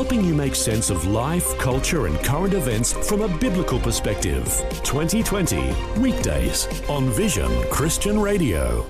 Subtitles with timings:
[0.00, 4.46] helping you make sense of life, culture, and current events from a biblical perspective.
[4.82, 8.86] 2020, weekdays on Vision Christian Radio.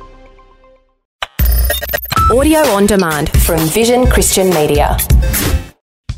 [2.31, 4.97] Audio on demand from Vision Christian Media.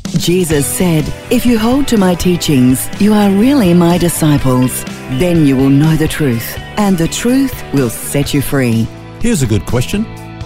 [0.09, 4.83] Jesus said, If you hold to my teachings, you are really my disciples.
[5.17, 8.87] Then you will know the truth, and the truth will set you free.
[9.21, 10.03] Here's a good question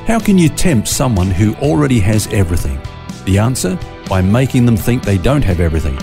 [0.07, 2.79] How can you tempt someone who already has everything?
[3.25, 3.77] The answer?
[4.09, 5.97] By making them think they don't have everything.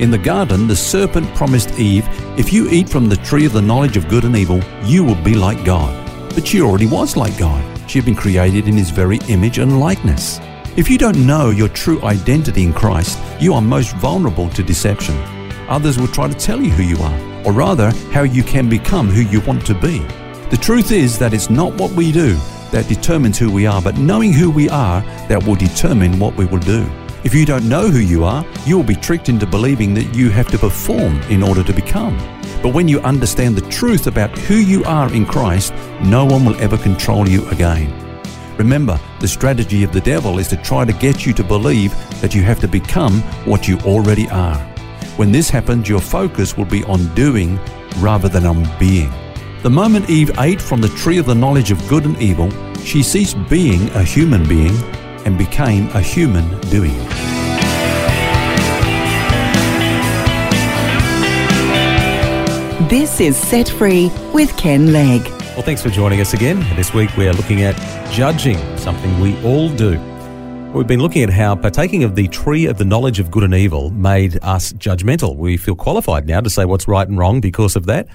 [0.00, 2.08] In the garden, the serpent promised Eve,
[2.38, 5.22] If you eat from the tree of the knowledge of good and evil, you will
[5.22, 5.94] be like God.
[6.34, 7.62] But she already was like God.
[7.90, 10.40] She had been created in his very image and likeness.
[10.76, 15.16] If you don't know your true identity in Christ, you are most vulnerable to deception.
[15.68, 19.08] Others will try to tell you who you are, or rather, how you can become
[19.08, 19.98] who you want to be.
[20.48, 22.34] The truth is that it's not what we do
[22.70, 26.46] that determines who we are, but knowing who we are that will determine what we
[26.46, 26.88] will do.
[27.22, 30.30] If you don't know who you are, you will be tricked into believing that you
[30.30, 32.16] have to perform in order to become.
[32.62, 36.58] But when you understand the truth about who you are in Christ, no one will
[36.62, 37.92] ever control you again.
[38.56, 42.34] Remember, the strategy of the devil is to try to get you to believe that
[42.34, 44.58] you have to become what you already are.
[45.18, 47.58] When this happens, your focus will be on doing
[47.98, 49.12] rather than on being.
[49.62, 52.50] The moment Eve ate from the tree of the knowledge of good and evil,
[52.82, 54.74] she ceased being a human being
[55.24, 56.96] and became a human doing.
[62.88, 65.22] This is Set Free with Ken Legg.
[65.54, 66.58] Well, thanks for joining us again.
[66.74, 67.76] This week we are looking at
[68.10, 69.98] judging, something we all do.
[70.72, 73.54] We've been looking at how partaking of the tree of the knowledge of good and
[73.54, 75.36] evil made us judgmental.
[75.36, 78.08] We feel qualified now to say what's right and wrong because of that,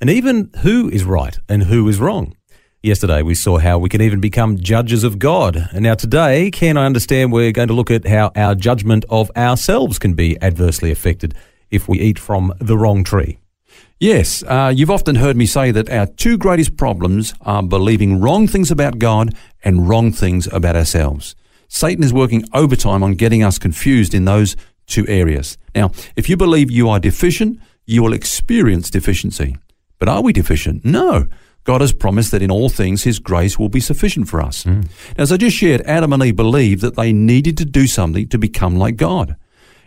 [0.00, 2.36] and even who is right and who is wrong.
[2.82, 5.68] Yesterday we saw how we can even become judges of God.
[5.72, 9.30] And now today, Ken, I understand we're going to look at how our judgment of
[9.36, 11.34] ourselves can be adversely affected
[11.70, 13.38] if we eat from the wrong tree.
[13.98, 18.48] Yes, uh, you've often heard me say that our two greatest problems are believing wrong
[18.48, 21.36] things about God and wrong things about ourselves.
[21.68, 25.58] Satan is working overtime on getting us confused in those two areas.
[25.74, 29.58] Now, if you believe you are deficient, you will experience deficiency.
[29.98, 30.82] But are we deficient?
[30.82, 31.26] No.
[31.64, 34.64] God has promised that in all things His grace will be sufficient for us.
[34.64, 34.84] Mm.
[35.16, 38.28] Now, as I just shared, Adam and Eve believed that they needed to do something
[38.28, 39.36] to become like God.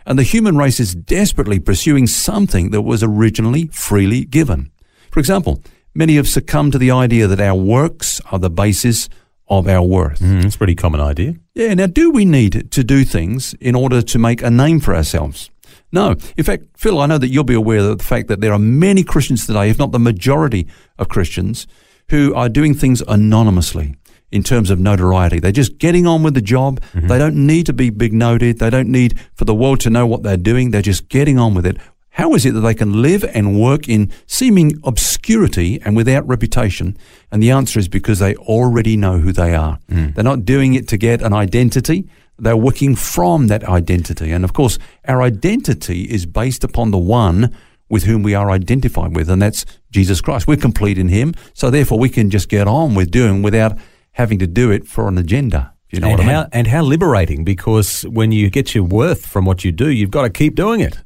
[0.06, 4.70] And the human race is desperately pursuing something that was originally freely given.
[5.10, 5.62] For example,
[5.94, 9.08] many have succumbed to the idea that our works are the basis
[9.48, 10.20] of our worth.
[10.20, 11.34] Mm, it's a pretty common idea.
[11.54, 14.94] Yeah, now do we need to do things in order to make a name for
[14.94, 15.50] ourselves?
[15.94, 16.16] No.
[16.36, 18.58] In fact, Phil, I know that you'll be aware of the fact that there are
[18.58, 20.66] many Christians today, if not the majority
[20.98, 21.68] of Christians,
[22.10, 23.94] who are doing things anonymously
[24.32, 25.38] in terms of notoriety.
[25.38, 26.80] They're just getting on with the job.
[26.80, 27.06] Mm-hmm.
[27.06, 28.58] They don't need to be big noted.
[28.58, 30.72] They don't need for the world to know what they're doing.
[30.72, 31.76] They're just getting on with it.
[32.10, 36.96] How is it that they can live and work in seeming obscurity and without reputation?
[37.30, 39.78] And the answer is because they already know who they are.
[39.88, 40.14] Mm.
[40.14, 42.08] They're not doing it to get an identity.
[42.38, 44.32] They're working from that identity.
[44.32, 47.54] And of course, our identity is based upon the one
[47.88, 50.46] with whom we are identified with, and that's Jesus Christ.
[50.46, 53.78] We're complete in Him, so therefore we can just get on with doing without
[54.12, 55.72] having to do it for an agenda.
[55.90, 56.48] You know and how, I mean?
[56.52, 60.22] And how liberating, because when you get your worth from what you do, you've got
[60.22, 60.98] to keep doing it.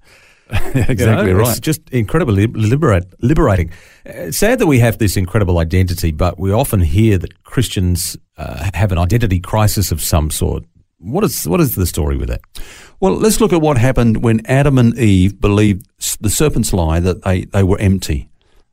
[0.50, 0.96] exactly
[1.28, 1.50] you know, right.
[1.50, 3.70] It's just incredibly liberate, liberating.
[4.06, 8.70] Uh, sad that we have this incredible identity, but we often hear that Christians uh,
[8.72, 10.64] have an identity crisis of some sort.
[10.98, 12.40] What is what is the story with that?
[13.00, 15.86] Well, let's look at what happened when Adam and Eve believed
[16.20, 18.30] the serpent's lie that they, they were empty.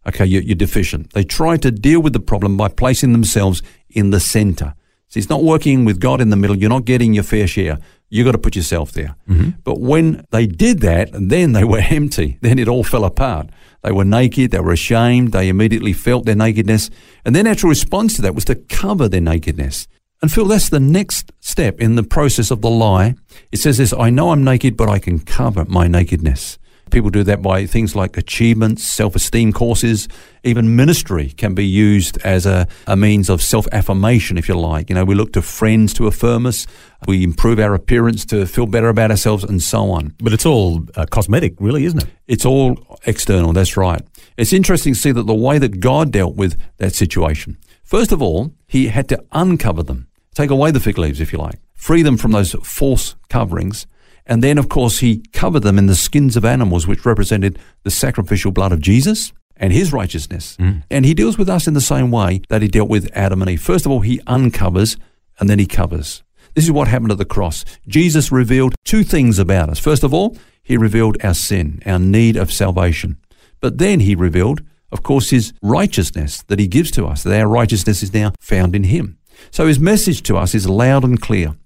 [0.07, 1.13] Okay, you're, you're deficient.
[1.13, 4.75] They tried to deal with the problem by placing themselves in the center.
[5.07, 6.57] See, it's not working with God in the middle.
[6.57, 7.79] You're not getting your fair share.
[8.09, 9.15] You've got to put yourself there.
[9.27, 9.61] Mm-hmm.
[9.63, 12.37] But when they did that, then they were empty.
[12.41, 13.49] Then it all fell apart.
[13.81, 14.51] They were naked.
[14.51, 15.31] They were ashamed.
[15.31, 16.89] They immediately felt their nakedness.
[17.23, 19.87] And their natural response to that was to cover their nakedness.
[20.21, 23.15] And Phil, that's the next step in the process of the lie.
[23.51, 26.57] It says this I know I'm naked, but I can cover my nakedness.
[26.91, 30.07] People do that by things like achievements, self esteem courses,
[30.43, 34.89] even ministry can be used as a, a means of self affirmation, if you like.
[34.89, 36.67] You know, we look to friends to affirm us,
[37.07, 40.13] we improve our appearance to feel better about ourselves, and so on.
[40.19, 42.09] But it's all uh, cosmetic, really, isn't it?
[42.27, 44.01] It's all external, that's right.
[44.37, 47.57] It's interesting to see that the way that God dealt with that situation.
[47.83, 51.39] First of all, he had to uncover them, take away the fig leaves, if you
[51.39, 53.87] like, free them from those false coverings
[54.25, 57.91] and then, of course, he covered them in the skins of animals, which represented the
[57.91, 60.57] sacrificial blood of Jesus and his righteousness.
[60.57, 60.83] Mm.
[60.89, 63.51] And he deals with us in the same way that he dealt with Adam and
[63.51, 63.61] Eve.
[63.61, 64.97] First of all, he uncovers
[65.39, 66.23] and then he covers.
[66.55, 67.65] This is what happened at the cross.
[67.87, 69.79] Jesus revealed two things about us.
[69.79, 73.17] First of all, he revealed our sin, our need of salvation.
[73.59, 74.61] But then he revealed,
[74.95, 78.73] of course, his righteousness that he gives to us, that our righteousness is now found
[78.77, 79.17] in him.
[79.51, 81.57] So his message to us is loud and clear.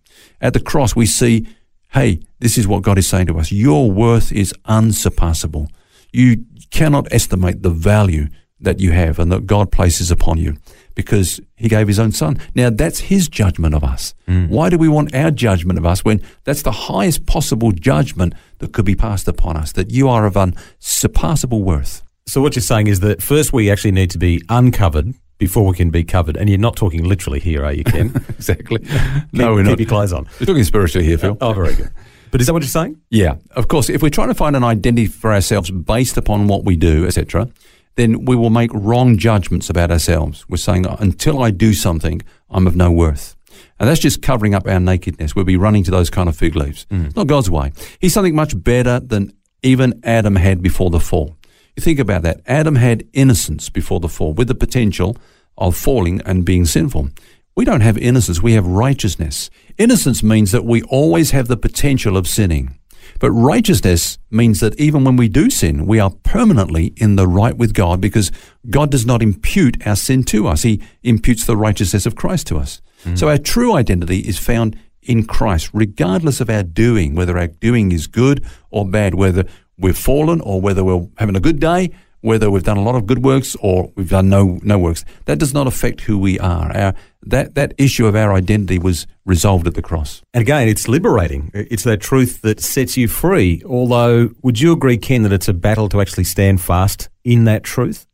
[0.41, 1.47] At the cross, we see,
[1.91, 3.51] hey, this is what God is saying to us.
[3.51, 5.69] Your worth is unsurpassable.
[6.11, 8.29] You cannot estimate the value
[8.59, 10.57] that you have and that God places upon you
[10.95, 12.39] because he gave his own son.
[12.55, 14.15] Now that's his judgment of us.
[14.27, 14.49] Mm.
[14.49, 18.73] Why do we want our judgment of us when that's the highest possible judgment that
[18.73, 22.01] could be passed upon us, that you are of unsurpassable worth?
[22.29, 25.75] So what you're saying is that first we actually need to be uncovered before we
[25.75, 26.37] can be covered.
[26.37, 28.13] And you're not talking literally here, are you, Ken?
[28.29, 28.85] exactly.
[29.33, 29.71] no, we're not.
[29.71, 30.27] Keep your clothes on.
[30.39, 31.37] We're talking spiritually here, Phil.
[31.41, 31.89] oh, very good.
[32.29, 33.01] But is that what you're saying?
[33.09, 33.89] Yeah, of course.
[33.89, 37.49] If we're trying to find an identity for ourselves based upon what we do, etc.,
[37.95, 40.47] then we will make wrong judgments about ourselves.
[40.47, 42.21] We're saying, until I do something,
[42.51, 43.35] I'm of no worth.
[43.79, 45.35] And that's just covering up our nakedness.
[45.35, 46.85] We'll be running to those kind of fig leaves.
[46.91, 47.07] Mm.
[47.07, 47.71] It's not God's way.
[47.99, 49.33] He's something much better than
[49.63, 51.38] even Adam had before the fall.
[51.79, 52.41] You think about that.
[52.45, 55.15] Adam had innocence before the fall with the potential
[55.57, 57.11] of falling and being sinful.
[57.55, 59.49] We don't have innocence, we have righteousness.
[59.77, 62.77] Innocence means that we always have the potential of sinning.
[63.21, 67.55] But righteousness means that even when we do sin, we are permanently in the right
[67.55, 68.29] with God because
[68.69, 70.63] God does not impute our sin to us.
[70.63, 72.81] He imputes the righteousness of Christ to us.
[73.05, 73.15] Mm-hmm.
[73.15, 77.93] So our true identity is found in Christ, regardless of our doing, whether our doing
[77.93, 79.45] is good or bad, whether
[79.79, 81.91] we've fallen or whether we're having a good day,
[82.21, 85.05] whether we've done a lot of good works or we've done no no works.
[85.25, 86.75] That does not affect who we are.
[86.75, 86.93] Our
[87.23, 90.21] that that issue of our identity was resolved at the cross.
[90.33, 91.51] And again, it's liberating.
[91.53, 93.61] It's that truth that sets you free.
[93.65, 97.63] Although, would you agree, Ken, that it's a battle to actually stand fast in that
[97.63, 98.05] truth?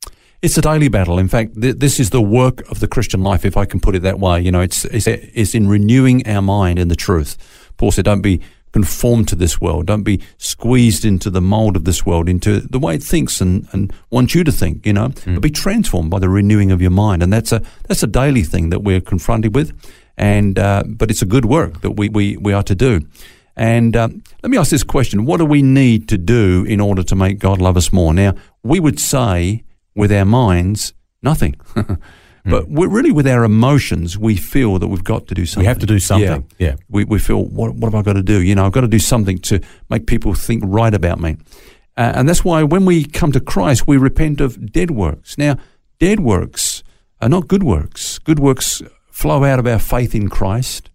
[0.42, 1.18] It's a daily battle.
[1.18, 3.96] In fact, th- this is the work of the Christian life, if I can put
[3.96, 4.42] it that way.
[4.42, 7.38] You know, it's, it's, it's in renewing our mind in the truth.
[7.78, 8.42] Paul said, don't be
[8.75, 9.86] conformed to this world.
[9.86, 13.66] Don't be squeezed into the mold of this world, into the way it thinks and,
[13.72, 15.36] and wants you to think, you know, mm.
[15.36, 17.24] but be transformed by the renewing of your mind.
[17.24, 19.72] And that's a, that's a daily thing that we're confronted with.
[20.18, 23.07] And, uh, but it's a good work that we, we, we are to do.
[23.56, 24.10] And uh,
[24.44, 25.24] let me ask this question.
[25.24, 28.13] What do we need to do in order to make God love us more?
[28.13, 29.63] Now, we would say
[29.95, 31.56] with our minds, nothing.
[32.46, 32.52] Hmm.
[32.52, 35.64] But we're really with our emotions, we feel that we've got to do something.
[35.64, 36.48] We have to do something.
[36.58, 36.68] Yeah.
[36.70, 36.76] yeah.
[36.88, 38.42] We, we feel, what, what have I got to do?
[38.42, 39.60] You know, I've got to do something to
[39.90, 41.38] make people think right about me.
[41.98, 45.38] Uh, and that's why when we come to Christ, we repent of dead works.
[45.38, 45.58] Now,
[46.00, 46.84] dead works
[47.22, 48.20] are not good works.
[48.20, 50.90] Good works flow out of our faith in Christ.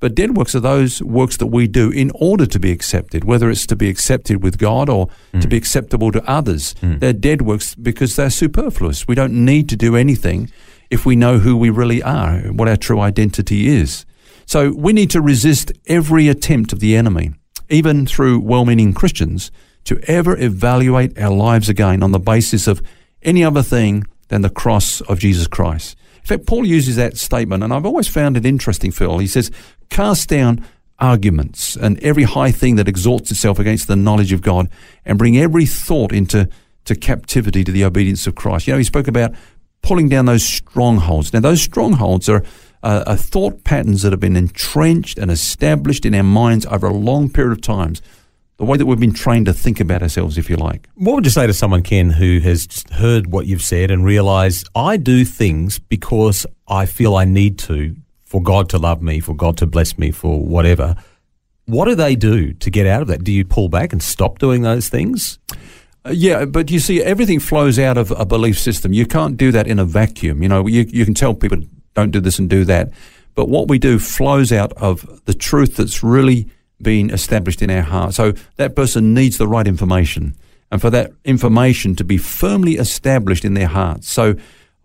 [0.00, 3.48] But dead works are those works that we do in order to be accepted, whether
[3.50, 5.40] it's to be accepted with God or mm.
[5.40, 6.74] to be acceptable to others.
[6.82, 7.00] Mm.
[7.00, 9.08] They're dead works because they're superfluous.
[9.08, 10.50] We don't need to do anything
[10.94, 14.06] if we know who we really are, what our true identity is.
[14.46, 17.32] So we need to resist every attempt of the enemy,
[17.68, 19.50] even through well meaning Christians,
[19.84, 22.80] to ever evaluate our lives again on the basis of
[23.22, 25.96] any other thing than the cross of Jesus Christ.
[26.18, 29.18] In fact, Paul uses that statement, and I've always found it interesting, Phil.
[29.18, 29.50] He says,
[29.90, 30.64] cast down
[31.00, 34.70] arguments and every high thing that exalts itself against the knowledge of God
[35.04, 36.48] and bring every thought into
[36.84, 38.66] to captivity to the obedience of Christ.
[38.66, 39.32] You know, he spoke about
[39.84, 41.32] pulling down those strongholds.
[41.32, 42.42] Now, those strongholds are,
[42.82, 46.92] uh, are thought patterns that have been entrenched and established in our minds over a
[46.92, 48.00] long period of times.
[48.56, 50.88] The way that we've been trained to think about ourselves, if you like.
[50.94, 54.68] What would you say to someone, Ken, who has heard what you've said and realised
[54.74, 59.34] I do things because I feel I need to for God to love me, for
[59.34, 60.96] God to bless me, for whatever?
[61.66, 63.22] What do they do to get out of that?
[63.22, 65.38] Do you pull back and stop doing those things?
[66.06, 68.92] Uh, yeah, but you see, everything flows out of a belief system.
[68.92, 70.42] You can't do that in a vacuum.
[70.42, 71.58] You know, you, you can tell people
[71.94, 72.90] don't do this and do that.
[73.34, 76.48] But what we do flows out of the truth that's really
[76.80, 78.14] been established in our heart.
[78.14, 80.36] So that person needs the right information
[80.70, 84.10] and for that information to be firmly established in their hearts.
[84.10, 84.34] So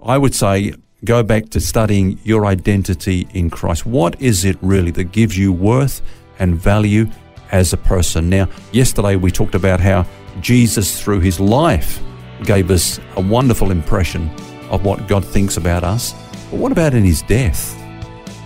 [0.01, 0.73] I would say
[1.03, 3.85] go back to studying your identity in Christ.
[3.85, 6.01] What is it really that gives you worth
[6.37, 7.09] and value
[7.51, 8.29] as a person?
[8.29, 10.05] Now, yesterday we talked about how
[10.41, 12.01] Jesus, through his life,
[12.43, 14.29] gave us a wonderful impression
[14.69, 16.13] of what God thinks about us.
[16.49, 17.75] But what about in his death?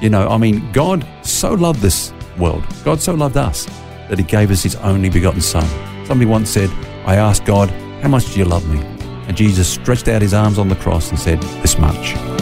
[0.02, 2.64] You know, I mean, God so loved this world.
[2.84, 3.66] God so loved us
[4.10, 5.68] that he gave us his only begotten Son.
[6.06, 6.70] Somebody once said,
[7.06, 7.70] I asked God,
[8.02, 8.80] How much do you love me?
[9.28, 12.33] And Jesus stretched out his arms on the cross and said, This much.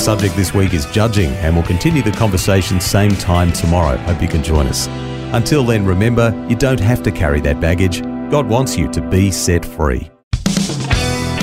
[0.00, 3.98] Our subject this week is judging, and we'll continue the conversation same time tomorrow.
[3.98, 4.86] Hope you can join us.
[5.34, 8.00] Until then, remember, you don't have to carry that baggage.
[8.30, 10.10] God wants you to be set free.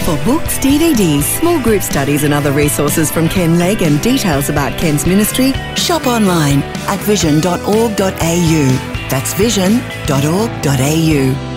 [0.05, 4.75] For books, DVDs, small group studies, and other resources from Ken Legg and details about
[4.79, 7.97] Ken's ministry, shop online at vision.org.au.
[9.07, 11.56] That's vision.org.au.